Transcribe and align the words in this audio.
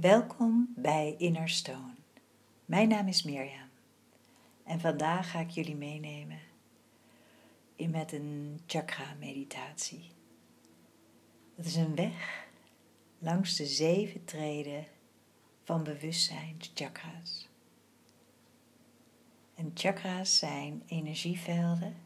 Welkom 0.00 0.72
bij 0.76 1.14
Inner 1.18 1.48
Stone. 1.48 1.94
Mijn 2.64 2.88
naam 2.88 3.08
is 3.08 3.22
Mirjam 3.22 3.68
en 4.64 4.80
vandaag 4.80 5.30
ga 5.30 5.40
ik 5.40 5.50
jullie 5.50 5.76
meenemen 5.76 6.38
in 7.76 7.90
met 7.90 8.12
een 8.12 8.60
chakra 8.66 9.14
meditatie. 9.18 10.10
Dat 11.54 11.64
is 11.64 11.74
een 11.76 11.94
weg 11.94 12.46
langs 13.18 13.56
de 13.56 13.66
zeven 13.66 14.24
treden 14.24 14.86
van 15.62 15.82
bewustzijnschakras. 15.82 17.48
En 19.54 19.70
chakra's 19.74 20.38
zijn 20.38 20.82
energievelden, 20.86 21.96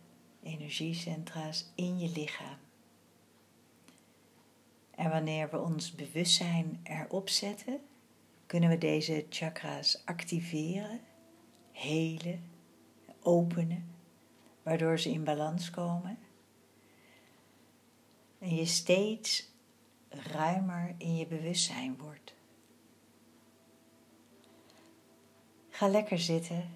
energiecentra's 0.43 1.71
in 1.75 1.99
je 1.99 2.09
lichaam. 2.09 2.68
En 4.99 5.11
wanneer 5.11 5.51
we 5.51 5.61
ons 5.61 5.93
bewustzijn 5.95 6.81
erop 6.83 7.29
zetten, 7.29 7.81
kunnen 8.47 8.69
we 8.69 8.79
deze 8.79 9.27
chakra's 9.29 10.03
activeren, 10.05 11.01
helen, 11.73 12.51
openen, 13.21 13.95
waardoor 14.63 14.99
ze 14.99 15.11
in 15.11 15.25
balans 15.25 15.71
komen. 15.71 16.19
En 18.39 18.55
je 18.55 18.65
steeds 18.65 19.51
ruimer 20.09 20.95
in 20.97 21.17
je 21.17 21.27
bewustzijn 21.27 21.97
wordt. 21.97 22.35
Ga 25.69 25.89
lekker 25.89 26.19
zitten 26.19 26.71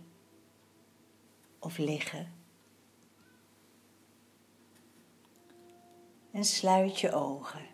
of 1.59 1.79
liggen. 1.79 2.33
En 6.31 6.45
sluit 6.45 7.01
je 7.01 7.13
ogen. 7.13 7.72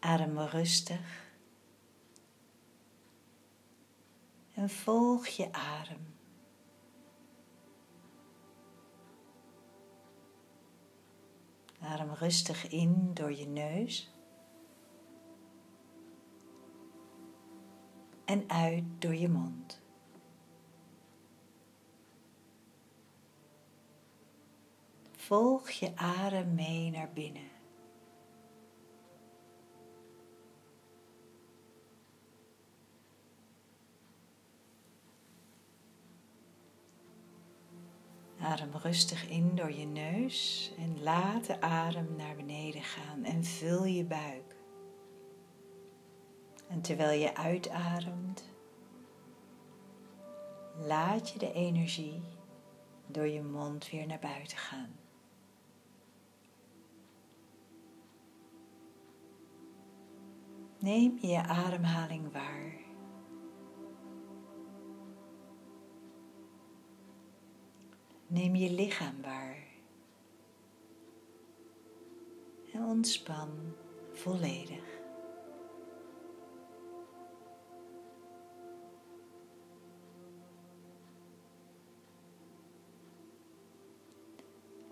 Adem 0.00 0.38
rustig. 0.38 1.26
En 4.54 4.70
volg 4.70 5.26
je 5.26 5.52
adem. 5.52 6.14
Adem 11.80 12.12
rustig 12.12 12.68
in 12.70 13.14
door 13.14 13.32
je 13.32 13.46
neus. 13.46 14.12
En 18.24 18.50
uit 18.50 18.84
door 18.98 19.14
je 19.14 19.28
mond. 19.28 19.80
Volg 25.12 25.70
je 25.70 25.96
adem 25.96 26.54
mee 26.54 26.90
naar 26.90 27.10
binnen. 27.12 27.47
Adem 38.48 38.70
rustig 38.82 39.28
in 39.28 39.54
door 39.54 39.72
je 39.72 39.86
neus 39.86 40.72
en 40.78 41.02
laat 41.02 41.46
de 41.46 41.60
adem 41.60 42.16
naar 42.16 42.36
beneden 42.36 42.82
gaan 42.82 43.24
en 43.24 43.44
vul 43.44 43.84
je 43.84 44.04
buik. 44.04 44.56
En 46.68 46.80
terwijl 46.80 47.20
je 47.20 47.36
uitademt, 47.36 48.44
laat 50.76 51.30
je 51.30 51.38
de 51.38 51.52
energie 51.52 52.22
door 53.06 53.26
je 53.26 53.42
mond 53.42 53.90
weer 53.90 54.06
naar 54.06 54.18
buiten 54.18 54.58
gaan. 54.58 54.96
Neem 60.78 61.18
je 61.20 61.42
ademhaling 61.42 62.32
waar. 62.32 62.87
Neem 68.30 68.54
je 68.54 68.70
lichaam 68.70 69.22
waar. 69.22 69.56
En 72.72 72.84
ontspan 72.84 73.48
volledig. 74.12 74.96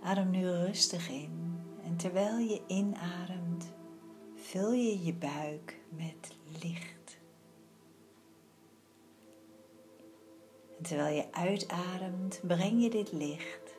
Adem 0.01 0.31
nu 0.31 0.51
rustig 0.51 1.09
in 1.09 1.59
en 1.85 1.97
terwijl 1.97 2.39
je 2.39 2.63
inademt, 2.67 3.73
vul 4.35 4.73
je 4.73 5.05
je 5.05 5.15
buik 5.15 5.81
met 5.89 6.37
licht. 6.63 6.96
Terwijl 10.87 11.17
je 11.17 11.33
uitademt, 11.33 12.41
breng 12.43 12.83
je 12.83 12.91
dit 12.91 13.13
licht 13.13 13.75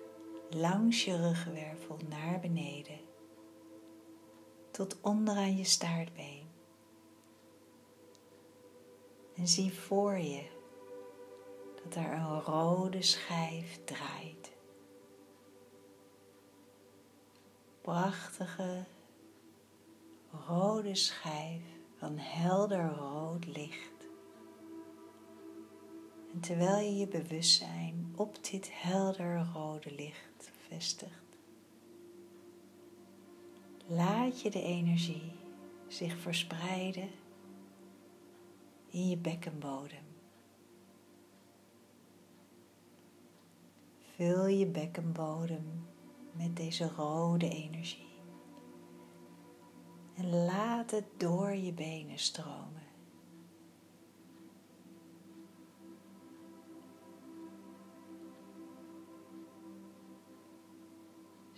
langs 0.49 1.05
je 1.05 1.15
ruggenwervel 1.15 1.97
naar 2.09 2.39
beneden, 2.39 2.99
tot 4.71 4.97
onderaan 5.01 5.57
je 5.57 5.63
staartbeen. 5.63 6.45
En 9.35 9.47
zie 9.47 9.73
voor 9.73 10.17
je 10.17 10.43
dat 11.83 11.95
er 11.95 12.11
een 12.13 12.41
rode 12.41 13.01
schijf 13.01 13.79
draait. 13.83 14.51
Prachtige 17.81 18.83
rode 20.47 20.95
schijf 20.95 21.61
van 21.97 22.17
helder 22.17 22.95
rood 22.95 23.45
licht. 23.45 23.96
En 26.37 26.43
terwijl 26.43 26.85
je 26.85 26.97
je 26.97 27.07
bewustzijn 27.07 28.13
op 28.15 28.43
dit 28.51 28.69
helder 28.73 29.49
rode 29.53 29.95
licht 29.95 30.51
vestigt, 30.67 31.37
laat 33.87 34.41
je 34.41 34.49
de 34.49 34.61
energie 34.61 35.31
zich 35.87 36.17
verspreiden 36.17 37.09
in 38.87 39.09
je 39.09 39.17
bekkenbodem. 39.17 40.03
Vul 44.15 44.47
je 44.47 44.65
bekkenbodem 44.65 45.87
met 46.31 46.55
deze 46.55 46.89
rode 46.95 47.49
energie. 47.49 48.19
En 50.15 50.45
laat 50.45 50.91
het 50.91 51.05
door 51.17 51.55
je 51.55 51.73
benen 51.73 52.19
stromen. 52.19 52.86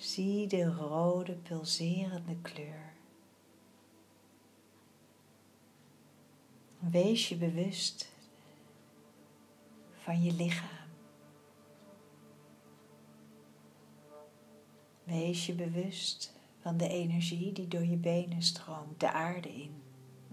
Zie 0.09 0.47
de 0.47 0.65
rode 0.65 1.33
pulserende 1.33 2.35
kleur. 2.41 2.93
Wees 6.79 7.29
je 7.29 7.35
bewust 7.35 8.09
van 9.93 10.23
je 10.23 10.33
lichaam. 10.33 10.87
Wees 15.03 15.45
je 15.45 15.53
bewust 15.53 16.33
van 16.61 16.77
de 16.77 16.87
energie 16.87 17.53
die 17.53 17.67
door 17.67 17.85
je 17.85 17.97
benen 17.97 18.41
stroomt, 18.41 18.99
de 18.99 19.11
aarde 19.11 19.53
in, 19.53 19.81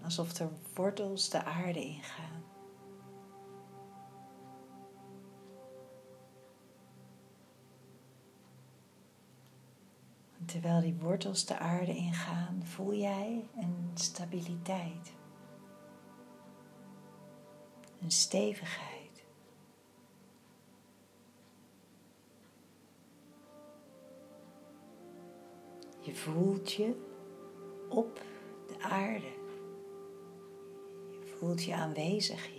alsof 0.03 0.39
er 0.39 0.51
wortels 0.75 1.29
de 1.29 1.45
aarde 1.45 1.85
ingaan. 1.85 2.46
Terwijl 10.47 10.81
die 10.81 10.95
wortels 10.95 11.45
de 11.45 11.59
aarde 11.59 11.95
ingaan, 11.95 12.61
voel 12.65 12.95
jij 12.95 13.49
een 13.57 13.91
stabiliteit, 13.95 15.13
een 18.03 18.11
stevigheid. 18.11 19.25
Je 26.01 26.15
voelt 26.15 26.73
je 26.73 26.95
op 27.89 28.21
de 28.67 28.81
aarde. 28.81 29.35
Je 31.11 31.35
voelt 31.39 31.65
je 31.65 31.75
aanwezig 31.75 32.56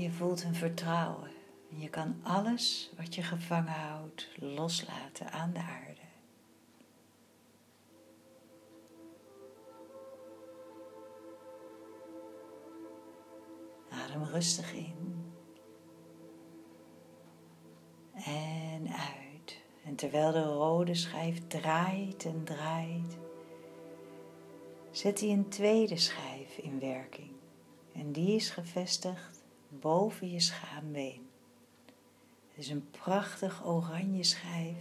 Je 0.00 0.10
voelt 0.10 0.42
een 0.44 0.54
vertrouwen. 0.54 1.30
En 1.70 1.80
je 1.80 1.88
kan 1.88 2.16
alles 2.22 2.90
wat 2.96 3.14
je 3.14 3.22
gevangen 3.22 3.72
houdt 3.72 4.28
loslaten 4.38 5.32
aan 5.32 5.52
de 5.52 5.58
aarde. 5.58 6.00
Adem 13.90 14.22
rustig 14.22 14.72
in 14.72 15.32
en 18.14 18.88
uit. 18.88 19.58
En 19.84 19.94
terwijl 19.94 20.32
de 20.32 20.42
rode 20.42 20.94
schijf 20.94 21.46
draait 21.46 22.24
en 22.24 22.44
draait, 22.44 23.18
zet 24.90 25.20
hij 25.20 25.30
een 25.30 25.48
tweede 25.48 25.96
schijf 25.96 26.56
in 26.56 26.80
werking. 26.80 27.32
En 27.92 28.12
die 28.12 28.34
is 28.34 28.50
gevestigd 28.50 29.33
boven 29.80 30.30
je 30.30 30.40
schaambeen. 30.40 31.28
Het 32.48 32.64
is 32.64 32.68
een 32.68 32.90
prachtig 32.90 33.66
oranje 33.66 34.22
schijf. 34.22 34.78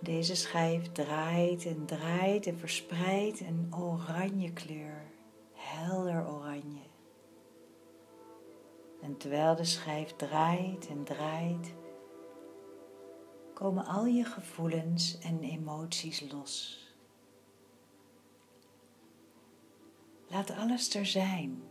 Deze 0.00 0.34
schijf 0.34 0.92
draait 0.92 1.66
en 1.66 1.86
draait 1.86 2.46
en 2.46 2.58
verspreidt 2.58 3.40
een 3.40 3.74
oranje 3.74 4.52
kleur, 4.52 5.04
helder 5.52 6.28
oranje. 6.28 6.88
En 9.02 9.16
terwijl 9.16 9.56
de 9.56 9.64
schijf 9.64 10.16
draait 10.16 10.88
en 10.88 11.04
draait, 11.04 11.74
komen 13.54 13.86
al 13.86 14.06
je 14.06 14.24
gevoelens 14.24 15.18
en 15.18 15.42
emoties 15.42 16.30
los. 16.32 16.84
Laat 20.28 20.50
alles 20.50 20.94
er 20.94 21.06
zijn. 21.06 21.69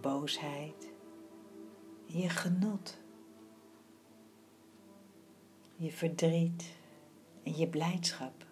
Boosheid, 0.00 0.92
je 2.06 2.28
genot, 2.28 2.98
je 5.76 5.92
verdriet 5.92 6.76
en 7.42 7.56
je 7.56 7.68
blijdschap, 7.68 8.46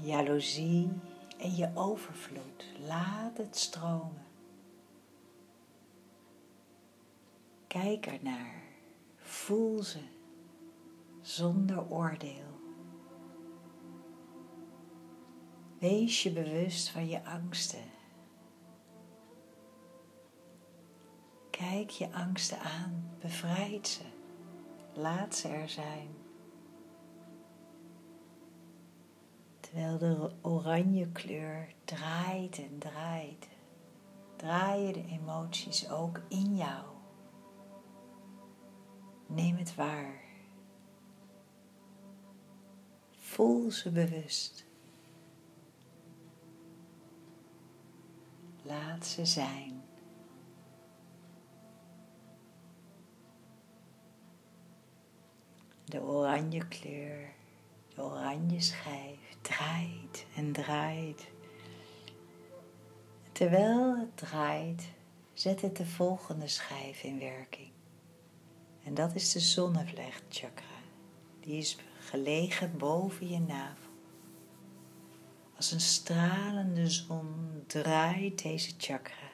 jaloezie 0.00 0.90
en 1.38 1.56
je 1.56 1.70
overvloed. 1.74 2.64
Laat 2.86 3.36
het 3.36 3.56
stromen. 3.56 4.24
Kijk 7.66 8.06
ernaar, 8.06 8.62
voel 9.16 9.82
ze 9.82 10.00
zonder 11.20 11.90
oordeel. 11.90 12.54
Wees 15.78 16.22
je 16.22 16.32
bewust 16.32 16.88
van 16.88 17.08
je 17.08 17.24
angsten. 17.24 17.95
Kijk 21.56 21.90
je 21.90 22.12
angsten 22.12 22.60
aan, 22.60 23.10
bevrijd 23.20 23.88
ze, 23.88 24.02
laat 24.94 25.34
ze 25.34 25.48
er 25.48 25.68
zijn. 25.68 26.08
Terwijl 29.60 29.98
de 29.98 30.30
oranje 30.42 31.08
kleur 31.12 31.74
draait 31.84 32.58
en 32.58 32.78
draait, 32.78 33.48
draaien 34.36 34.92
de 34.92 35.04
emoties 35.06 35.90
ook 35.90 36.20
in 36.28 36.56
jou. 36.56 36.84
Neem 39.26 39.56
het 39.56 39.74
waar. 39.74 40.20
Voel 43.10 43.70
ze 43.70 43.90
bewust. 43.90 44.66
Laat 48.62 49.06
ze 49.06 49.26
zijn. 49.26 49.75
De 55.86 56.00
oranje 56.00 56.68
kleur, 56.68 57.32
de 57.94 58.02
oranje 58.02 58.60
schijf 58.60 59.18
draait 59.40 60.26
en 60.36 60.52
draait. 60.52 61.28
Terwijl 63.32 63.98
het 63.98 64.16
draait, 64.16 64.88
zet 65.32 65.60
het 65.60 65.76
de 65.76 65.86
volgende 65.86 66.48
schijf 66.48 67.02
in 67.02 67.18
werking. 67.18 67.70
En 68.84 68.94
dat 68.94 69.14
is 69.14 69.32
de 69.32 69.40
zonnevlechtchakra. 69.40 70.64
Die 71.40 71.58
is 71.58 71.76
gelegen 71.98 72.78
boven 72.78 73.28
je 73.28 73.40
navel. 73.40 73.90
Als 75.56 75.72
een 75.72 75.80
stralende 75.80 76.90
zon 76.90 77.62
draait 77.66 78.42
deze 78.42 78.72
chakra. 78.78 79.25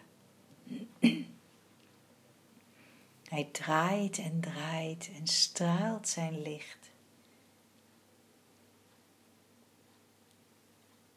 Hij 3.32 3.48
draait 3.52 4.18
en 4.18 4.40
draait 4.40 5.10
en 5.18 5.26
straalt 5.26 6.08
zijn 6.08 6.42
licht. 6.42 6.90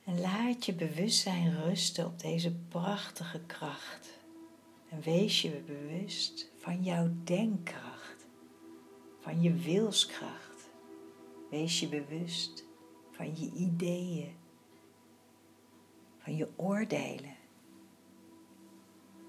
En 0.03 0.19
laat 0.19 0.65
je 0.65 0.73
bewustzijn 0.73 1.63
rusten 1.63 2.05
op 2.05 2.19
deze 2.19 2.55
prachtige 2.55 3.41
kracht. 3.45 4.19
En 4.89 5.01
wees 5.01 5.41
je 5.41 5.49
bewust 5.49 6.51
van 6.57 6.83
jouw 6.83 7.09
denkkracht, 7.23 8.27
van 9.19 9.41
je 9.41 9.53
wilskracht. 9.53 10.69
Wees 11.49 11.79
je 11.79 11.87
bewust 11.87 12.63
van 13.11 13.35
je 13.35 13.51
ideeën 13.51 14.35
van 16.17 16.35
je 16.35 16.47
oordelen, 16.55 17.35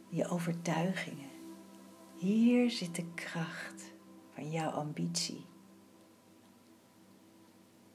je 0.09 0.29
overtuigingen. 0.29 1.36
Hier 2.17 2.71
zit 2.71 2.95
de 2.95 3.07
kracht 3.15 3.93
van 4.35 4.51
jouw 4.51 4.71
ambitie. 4.71 5.47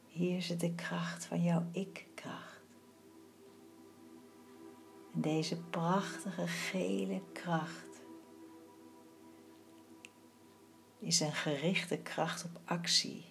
Hier 0.07 0.41
zit 0.41 0.59
de 0.59 0.75
kracht 0.75 1.25
van 1.25 1.43
jouw 1.43 1.65
ik-kracht. 1.71 2.61
En 5.13 5.21
deze 5.21 5.61
prachtige 5.61 6.47
gele 6.47 7.21
kracht 7.33 8.01
is 10.99 11.19
een 11.19 11.33
gerichte 11.33 11.97
kracht 11.97 12.43
op 12.43 12.59
actie, 12.65 13.25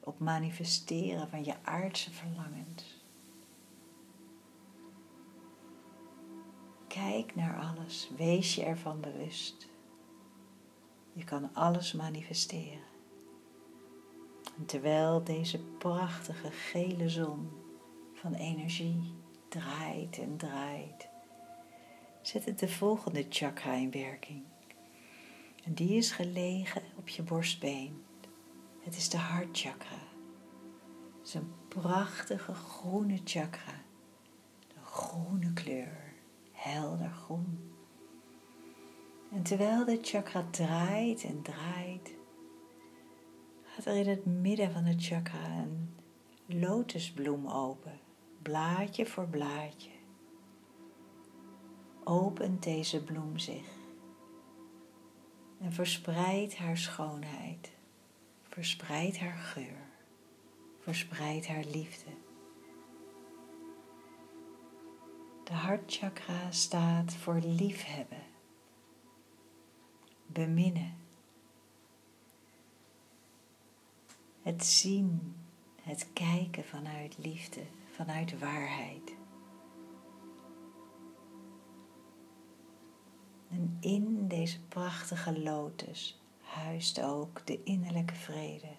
op 0.00 0.18
manifesteren 0.18 1.28
van 1.28 1.44
je 1.44 1.54
aardse 1.62 2.10
verlangens. 2.10 3.01
Kijk 6.92 7.34
naar 7.34 7.60
alles, 7.60 8.10
wees 8.16 8.54
je 8.54 8.64
ervan 8.64 9.00
bewust. 9.00 9.68
Je 11.12 11.24
kan 11.24 11.54
alles 11.54 11.92
manifesteren. 11.92 12.84
En 14.56 14.66
terwijl 14.66 15.24
deze 15.24 15.58
prachtige 15.58 16.50
gele 16.50 17.08
zon 17.08 17.50
van 18.14 18.34
energie 18.34 19.14
draait 19.48 20.18
en 20.18 20.36
draait, 20.36 21.08
zet 22.22 22.44
het 22.44 22.58
de 22.58 22.68
volgende 22.68 23.26
chakra 23.28 23.72
in 23.72 23.90
werking. 23.90 24.42
En 25.64 25.74
die 25.74 25.96
is 25.96 26.10
gelegen 26.10 26.82
op 26.96 27.08
je 27.08 27.22
borstbeen. 27.22 28.04
Het 28.80 28.96
is 28.96 29.08
de 29.08 29.18
hartchakra. 29.18 30.02
Het 31.18 31.26
is 31.26 31.34
een 31.34 31.52
prachtige 31.68 32.54
groene 32.54 33.20
chakra. 33.24 33.82
De 34.68 34.80
groene 34.84 35.52
kleur 35.52 36.01
helder 36.62 37.10
groen. 37.10 37.72
En 39.32 39.42
terwijl 39.42 39.84
de 39.84 39.98
chakra 40.02 40.44
draait 40.50 41.24
en 41.24 41.42
draait, 41.42 42.10
gaat 43.62 43.84
er 43.84 43.96
in 43.96 44.08
het 44.08 44.26
midden 44.26 44.72
van 44.72 44.84
het 44.84 45.04
chakra 45.04 45.46
een 45.48 45.94
lotusbloem 46.46 47.48
open, 47.48 48.00
blaadje 48.42 49.06
voor 49.06 49.26
blaadje. 49.26 49.90
Opent 52.04 52.62
deze 52.62 53.02
bloem 53.02 53.38
zich 53.38 53.80
en 55.60 55.72
verspreidt 55.72 56.56
haar 56.56 56.76
schoonheid, 56.76 57.72
verspreidt 58.48 59.18
haar 59.18 59.38
geur, 59.38 59.86
verspreidt 60.80 61.46
haar 61.46 61.64
liefde. 61.64 62.10
De 65.44 65.52
hartchakra 65.52 66.50
staat 66.50 67.14
voor 67.14 67.40
liefhebben, 67.40 68.22
beminnen, 70.26 70.96
het 74.42 74.64
zien, 74.64 75.36
het 75.82 76.08
kijken 76.12 76.64
vanuit 76.64 77.18
liefde, 77.18 77.62
vanuit 77.90 78.38
waarheid. 78.38 79.14
En 83.50 83.76
in 83.80 84.28
deze 84.28 84.60
prachtige 84.60 85.40
lotus 85.40 86.20
huist 86.40 87.00
ook 87.00 87.46
de 87.46 87.62
innerlijke 87.62 88.14
vrede, 88.14 88.76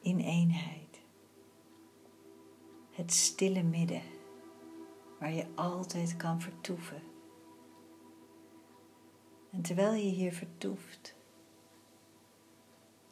in 0.00 0.18
eenheid, 0.18 1.00
het 2.90 3.12
stille 3.12 3.62
midden 3.62 4.02
waar 5.24 5.32
je 5.32 5.46
altijd 5.54 6.16
kan 6.16 6.40
vertoeven. 6.40 7.02
En 9.50 9.62
terwijl 9.62 9.92
je 9.92 10.10
hier 10.10 10.32
vertoeft, 10.32 11.16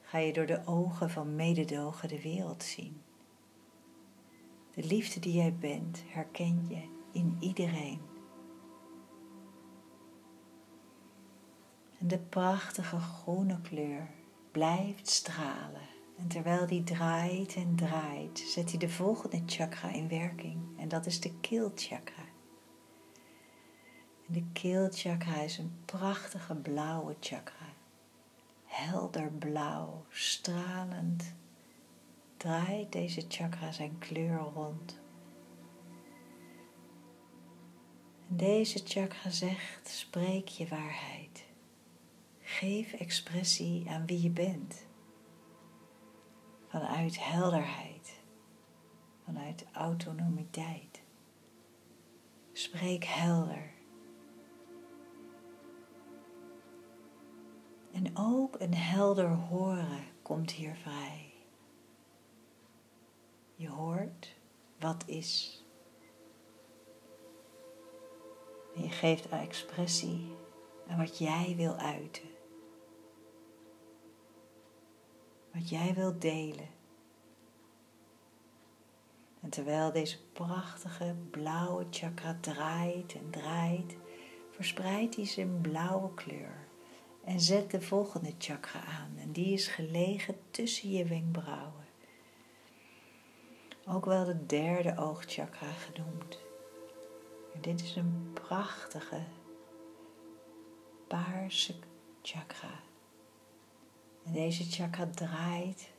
ga 0.00 0.19
je 0.19 0.33
door 0.33 0.47
de 0.47 0.66
ogen 0.66 1.11
van 1.11 1.37
mededogen 1.37 2.09
de 2.09 2.23
wereld 2.23 2.62
zien. 2.62 3.02
De 4.75 4.85
liefde 4.85 5.21
die 5.21 5.33
jij 5.33 5.54
bent, 5.54 6.02
herken 6.07 6.66
je 6.69 6.88
in 7.12 7.37
iedereen. 7.40 8.00
En 11.99 12.09
de 12.09 12.19
prachtige 12.19 12.99
groene 12.99 13.61
kleur 13.61 14.11
blijft 14.50 15.09
stralen. 15.09 15.88
En 16.23 16.29
terwijl 16.29 16.67
die 16.67 16.85
draait 16.85 17.55
en 17.55 17.76
draait, 17.76 18.38
zet 18.38 18.71
hij 18.71 18.79
de 18.79 18.88
volgende 18.88 19.43
chakra 19.47 19.93
in 19.93 20.09
werking. 20.09 20.79
En 20.79 20.88
dat 20.88 21.07
is 21.07 21.21
de 21.21 21.41
keelchakra. 21.41 22.25
En 24.26 24.33
de 24.33 24.45
keelchakra 24.52 25.41
is 25.41 25.59
een 25.59 25.73
prachtige 25.85 26.55
blauwe 26.55 27.17
chakra. 27.21 27.75
Helder 28.64 29.31
blauw, 29.31 30.05
stralend, 30.09 31.35
draait 32.37 32.93
deze 32.93 33.25
chakra 33.29 33.73
zijn 33.73 33.99
kleur 33.99 34.38
rond. 34.38 35.00
En 38.29 38.37
deze 38.37 38.81
chakra 38.85 39.31
zegt, 39.31 39.88
spreek 39.88 40.49
je 40.49 40.69
waarheid. 40.69 41.45
Geef 42.41 42.93
expressie 42.93 43.91
aan 43.91 44.07
wie 44.07 44.23
je 44.23 44.31
bent. 44.31 44.91
Vanuit 46.73 47.25
helderheid, 47.25 48.21
vanuit 49.25 49.64
autonomiteit. 49.73 51.02
Spreek 52.52 53.05
helder. 53.05 53.71
En 57.93 58.17
ook 58.17 58.61
een 58.61 58.75
helder 58.75 59.29
horen 59.29 60.05
komt 60.23 60.50
hier 60.50 60.75
vrij. 60.75 61.33
Je 63.55 63.69
hoort 63.69 64.37
wat 64.79 65.02
is. 65.07 65.64
En 68.75 68.83
je 68.83 68.91
geeft 68.91 69.29
expressie 69.41 70.37
aan 70.88 70.99
wat 70.99 71.19
jij 71.19 71.55
wil 71.57 71.76
uiten. 71.76 72.31
Wat 75.52 75.68
jij 75.68 75.94
wilt 75.94 76.21
delen. 76.21 76.68
En 79.40 79.50
terwijl 79.50 79.92
deze 79.92 80.18
prachtige 80.32 81.14
blauwe 81.30 81.87
chakra 81.90 82.37
draait 82.40 83.14
en 83.14 83.30
draait, 83.30 83.97
verspreidt 84.50 85.16
hij 85.16 85.26
zijn 85.26 85.61
blauwe 85.61 86.14
kleur 86.14 86.66
en 87.25 87.40
zet 87.40 87.71
de 87.71 87.80
volgende 87.80 88.35
chakra 88.38 88.85
aan. 88.85 89.16
En 89.18 89.32
die 89.32 89.52
is 89.52 89.66
gelegen 89.68 90.37
tussen 90.50 90.90
je 90.90 91.04
wenkbrauwen. 91.04 91.87
Ook 93.87 94.04
wel 94.04 94.25
de 94.25 94.47
derde 94.47 94.97
oogchakra 94.97 95.73
genoemd. 95.73 96.38
En 97.54 97.61
dit 97.61 97.82
is 97.82 97.97
een 97.97 98.30
prachtige 98.32 99.23
paarse 101.06 101.75
chakra. 102.23 102.80
En 104.25 104.33
deze 104.33 104.64
chakra 104.64 105.07
draait 105.07 105.91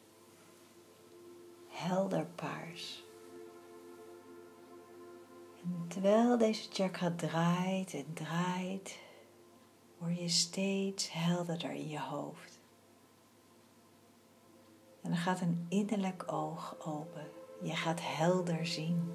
helder 1.67 2.25
paars. 2.25 3.03
En 5.63 5.85
terwijl 5.87 6.37
deze 6.37 6.69
chakra 6.71 7.11
draait 7.15 7.93
en 7.93 8.13
draait, 8.13 8.99
word 9.97 10.19
je 10.19 10.29
steeds 10.29 11.11
helderder 11.11 11.71
in 11.71 11.89
je 11.89 11.99
hoofd. 11.99 12.59
En 15.01 15.11
er 15.11 15.17
gaat 15.17 15.41
een 15.41 15.65
innerlijk 15.69 16.31
oog 16.31 16.75
open. 16.85 17.27
Je 17.61 17.75
gaat 17.75 17.99
helder 18.01 18.65
zien. 18.65 19.13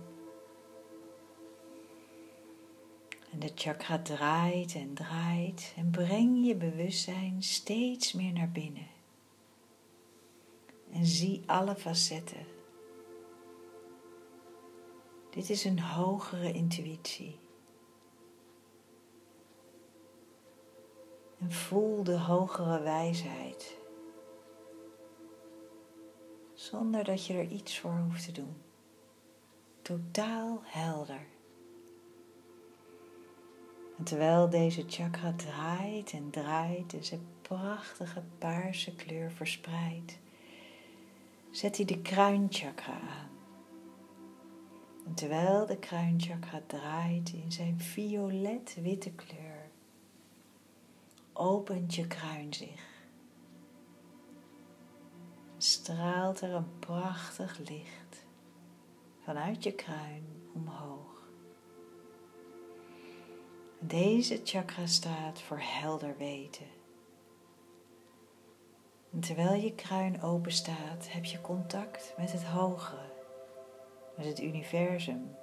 En 3.33 3.39
de 3.39 3.53
chakra 3.55 3.99
draait 3.99 4.75
en 4.75 4.95
draait 4.95 5.73
en 5.77 5.91
breng 5.91 6.47
je 6.47 6.55
bewustzijn 6.55 7.43
steeds 7.43 8.13
meer 8.13 8.33
naar 8.33 8.51
binnen. 8.51 8.87
En 10.93 11.07
zie 11.07 11.43
alle 11.47 11.77
facetten. 11.77 12.47
Dit 15.31 15.51
is 15.51 15.65
een 15.65 15.81
hogere 15.81 16.53
intuïtie. 16.53 17.39
En 21.39 21.53
voel 21.53 22.03
de 22.05 22.19
hogere 22.19 22.81
wijsheid 22.81 23.79
zonder 26.59 27.05
dat 27.05 27.27
je 27.27 27.35
er 27.35 27.49
iets 27.49 27.79
voor 27.79 27.99
hoeft 27.99 28.25
te 28.25 28.33
doen. 28.33 28.57
Totaal 29.83 30.61
helder. 30.65 31.27
En 33.99 34.05
terwijl 34.05 34.51
deze 34.51 34.85
chakra 34.87 35.33
draait 35.37 36.13
en 36.13 36.31
draait 36.31 36.95
en 36.95 37.05
zijn 37.05 37.27
prachtige 37.43 38.23
paarse 38.39 38.95
kleur 38.95 39.31
verspreidt, 39.31 40.19
zet 41.59 41.77
hij 41.77 41.87
de 41.87 42.03
kruinchakra 42.03 42.93
aan. 42.93 43.31
En 45.07 45.15
terwijl 45.15 45.67
de 45.67 45.79
kruinchakra 45.79 46.63
draait 46.67 47.33
in 47.33 47.53
zijn 47.53 47.81
violet-witte 47.81 49.11
kleur, 49.11 49.71
opent 51.33 51.95
je 51.95 52.07
kruin 52.07 52.55
zich 52.55 52.97
straalt 55.59 56.41
er 56.41 56.55
een 56.55 56.79
prachtig 56.79 57.59
licht 57.59 58.27
vanuit 59.25 59.63
je 59.65 59.73
kruin 59.73 60.25
omhoog. 60.55 61.31
Deze 63.81 64.41
chakra 64.45 64.87
staat 64.87 65.41
voor 65.41 65.61
helder 65.61 66.17
weten. 66.19 66.78
En 69.13 69.21
terwijl 69.21 69.55
je 69.63 69.75
kruin 69.75 70.23
open 70.23 70.53
staat, 70.53 71.13
heb 71.13 71.25
je 71.25 71.41
contact 71.41 72.15
met 72.17 72.33
het 72.33 72.45
hogere, 72.45 73.13
met 74.17 74.27
het 74.27 74.41
universum, 74.41 75.37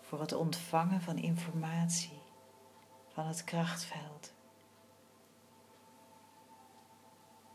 voor 0.00 0.20
het 0.20 0.32
ontvangen 0.32 1.00
van 1.00 1.16
informatie 1.16 2.22
van 3.08 3.26
het 3.26 3.44
krachtveld. 3.44 4.32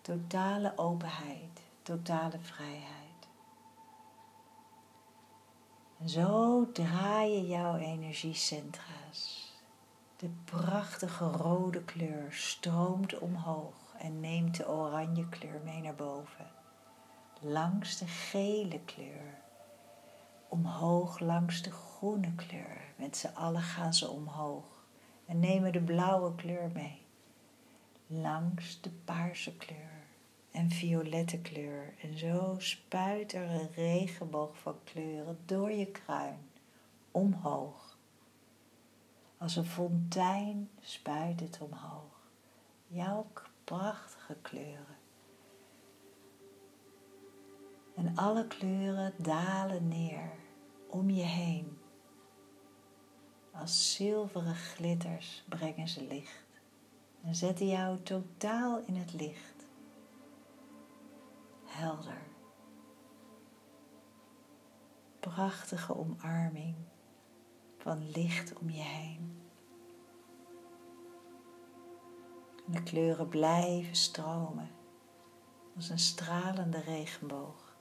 Totale 0.02 0.74
openheid, 0.76 1.62
totale 1.82 2.40
vrijheid. 2.40 3.28
En 6.00 6.10
zo 6.10 6.72
draai 6.72 7.32
je 7.32 7.48
jouw 7.48 7.76
energiecentra's. 7.76 9.52
De 10.18 10.30
prachtige 10.46 11.26
rode 11.26 11.84
kleur 11.84 12.34
stroomt 12.34 13.20
omhoog 13.20 13.81
en 14.02 14.20
neemt 14.20 14.58
de 14.58 14.70
oranje 14.70 15.30
kleur 15.30 15.62
mee 15.64 15.82
naar 15.82 15.96
boven. 15.96 16.50
Langs 17.40 17.98
de 17.98 18.08
gele 18.08 18.80
kleur. 18.80 19.42
Omhoog 20.48 21.20
langs 21.20 21.62
de 21.62 21.72
groene 21.72 22.36
kleur. 22.36 22.82
Met 22.96 23.18
z'n 23.18 23.34
allen 23.34 23.62
gaan 23.62 23.94
ze 23.94 24.10
omhoog 24.10 24.86
en 25.26 25.40
nemen 25.40 25.72
de 25.72 25.82
blauwe 25.82 26.36
kleur 26.36 26.72
mee. 26.74 27.06
Langs 28.08 28.82
de 28.82 28.90
paarse 28.90 29.58
kleur 29.58 30.08
en 30.52 30.70
violette 30.70 31.42
kleur. 31.42 31.94
En 32.02 32.18
zo 32.18 32.56
spuit 32.58 33.34
er 33.34 33.50
een 33.50 33.72
regenboog 33.72 34.58
van 34.58 34.76
kleuren 34.84 35.40
door 35.46 35.72
je 35.72 35.86
kruin 35.86 36.50
omhoog. 37.12 37.98
Als 39.38 39.56
een 39.56 39.66
fontein 39.66 40.70
spuit 40.80 41.40
het 41.40 41.60
omhoog. 41.62 42.30
Jouw 42.88 43.26
prachtige 43.72 44.36
kleuren. 44.42 44.98
En 47.96 48.16
alle 48.16 48.48
kleuren 48.48 49.14
dalen 49.18 49.88
neer 49.88 50.32
om 50.88 51.10
je 51.10 51.24
heen. 51.24 51.78
Als 53.52 53.96
zilveren 53.96 54.56
glitters 54.56 55.44
brengen 55.50 55.88
ze 55.88 56.04
licht 56.04 56.62
en 57.24 57.36
zetten 57.36 57.68
jou 57.68 58.02
totaal 58.02 58.84
in 58.86 58.96
het 58.96 59.14
licht 59.14 59.66
helder. 61.66 62.22
Prachtige 65.20 65.96
omarming 65.96 66.76
van 67.78 68.12
licht 68.12 68.54
om 68.60 68.70
je 68.70 68.82
heen. 68.82 69.41
De 72.66 72.84
kleuren 72.84 73.28
blijven 73.28 73.96
stromen 73.96 74.70
als 75.76 75.90
een 75.90 76.00
stralende 76.00 76.80
regenboog. 76.82 77.76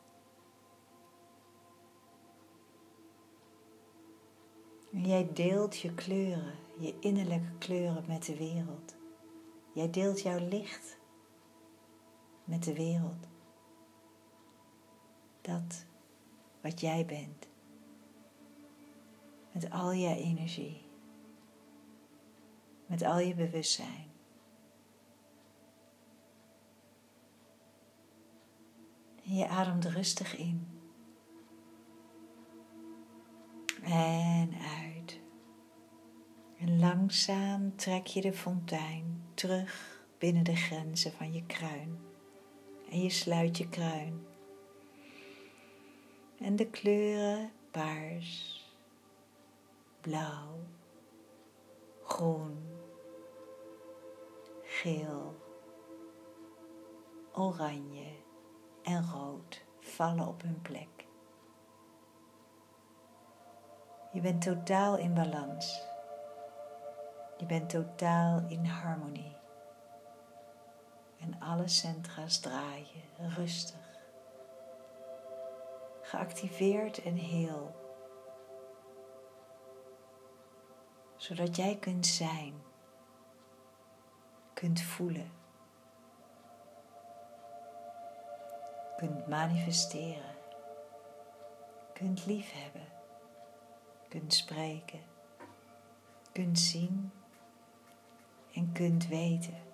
En 4.93 5.07
jij 5.07 5.31
deelt 5.33 5.79
je 5.79 5.95
kleuren, 5.95 6.55
je 6.79 6.99
innerlijke 7.01 7.59
kleuren 7.59 8.05
met 8.07 8.25
de 8.25 8.37
wereld. 8.37 8.95
Jij 9.73 9.91
deelt 9.91 10.21
jouw 10.21 10.49
licht 10.49 10.99
met 12.45 12.65
de 12.65 12.75
wereld 12.75 13.27
dat 15.41 15.85
wat 16.61 16.81
jij 16.81 17.07
bent. 17.07 17.49
Met 19.53 19.71
al 19.71 19.93
je 19.93 20.15
energie. 20.15 20.83
Met 22.87 23.03
al 23.03 23.19
je 23.19 23.35
bewustzijn. 23.35 24.10
En 29.31 29.37
je 29.37 29.49
ademt 29.49 29.85
rustig 29.85 30.37
in. 30.37 30.69
En 33.83 34.51
uit. 34.85 35.21
En 36.59 36.79
langzaam 36.79 37.77
trek 37.77 38.07
je 38.07 38.21
de 38.21 38.33
fontein 38.33 39.23
terug 39.35 40.05
binnen 40.19 40.45
de 40.45 40.57
grenzen 40.57 41.13
van 41.13 41.33
je 41.33 41.47
kruin. 41.47 41.99
En 42.91 43.03
je 43.03 43.11
sluit 43.11 43.59
je 43.59 43.69
kruin. 43.69 44.27
En 46.39 46.57
de 46.57 46.67
kleuren 46.67 47.53
paars, 47.71 48.65
blauw, 50.01 50.59
groen, 52.03 52.59
geel, 54.63 55.37
oranje 57.33 58.20
en 58.83 59.11
rood 59.11 59.65
vallen 59.81 60.27
op 60.27 60.43
hun 60.43 60.63
plek. 60.63 61.07
Je 64.13 64.21
bent 64.21 64.43
totaal 64.43 64.97
in 64.97 65.15
balans. 65.15 65.87
Je 67.37 67.47
bent 67.47 67.71
totaal 67.71 68.43
in 68.49 68.65
harmonie. 68.65 69.37
En 71.19 71.41
alle 71.41 71.69
centra's 71.69 72.39
draaien 72.39 73.35
rustig. 73.37 73.99
Geactiveerd 76.03 77.03
en 77.03 77.15
heel. 77.15 77.75
Zodat 81.17 81.57
jij 81.57 81.77
kunt 81.77 82.07
zijn, 82.07 82.63
kunt 84.55 84.81
voelen, 84.81 85.31
kunt 89.01 89.29
manifesteren, 89.29 90.37
kunt 91.93 92.27
liefhebben, 92.27 92.87
kunt 94.09 94.35
spreken, 94.35 95.01
kunt 96.33 96.59
zien 96.59 97.13
en 98.53 98.73
kunt 98.73 99.07
weten. 99.09 99.69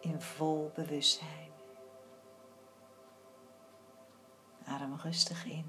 In 0.00 0.20
vol 0.20 0.70
bewustzijn. 0.74 1.50
Adem 4.64 4.94
rustig 4.94 5.44
in. 5.44 5.66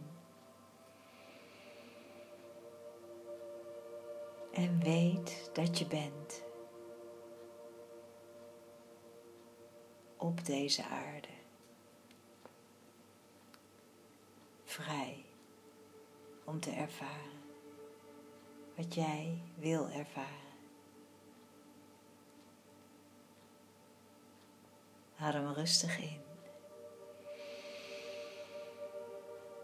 En 4.51 4.79
weet 4.79 5.49
dat 5.53 5.79
je 5.79 5.85
bent 5.85 6.43
op 10.19 10.45
deze 10.45 10.83
aarde. 10.83 11.27
Vrij 14.63 15.25
om 16.43 16.59
te 16.59 16.71
ervaren 16.71 17.39
wat 18.75 18.93
jij 18.93 19.41
wil 19.55 19.89
ervaren. 19.89 20.49
Adem 25.17 25.51
rustig 25.53 25.99
in. 25.99 26.21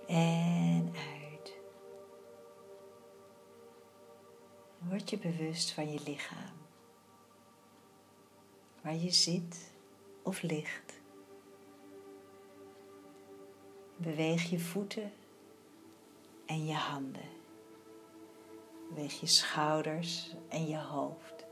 En 0.07 0.93
uit. 0.95 1.53
Word 4.77 5.09
je 5.09 5.17
bewust 5.17 5.71
van 5.71 5.91
je 5.91 5.99
lichaam. 6.05 6.57
Waar 8.81 8.95
je 8.95 9.11
zit 9.11 9.73
of 10.25 10.41
ligt. 10.41 10.99
Beweeg 13.97 14.49
je 14.49 14.59
voeten 14.59 15.11
en 16.45 16.65
je 16.65 16.73
handen. 16.73 17.29
Beweeg 18.89 19.19
je 19.19 19.27
schouders 19.27 20.35
en 20.49 20.67
je 20.67 20.77
hoofd. 20.77 21.45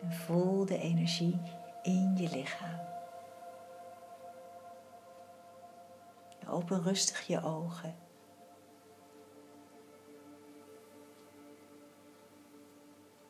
En 0.00 0.12
voel 0.12 0.66
de 0.66 0.78
energie 0.78 1.40
in 1.82 2.16
je 2.16 2.28
lichaam. 2.28 2.80
Open 6.48 6.82
rustig 6.82 7.26
je 7.26 7.42
ogen. 7.42 7.96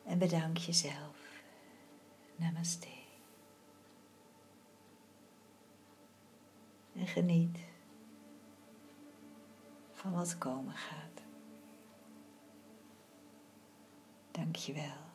En 0.05 0.17
bedank 0.17 0.57
jezelf. 0.57 1.16
Namaste. 2.37 2.87
En 6.93 7.07
geniet 7.07 7.57
van 9.91 10.13
wat 10.13 10.37
komen 10.37 10.75
gaat. 10.75 11.21
Dank 14.31 14.55
je 14.55 14.73
wel. 14.73 15.06